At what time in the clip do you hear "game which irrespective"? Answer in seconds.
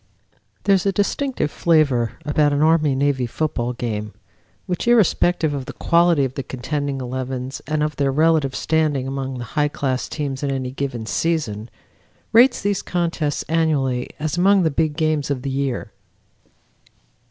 3.73-5.53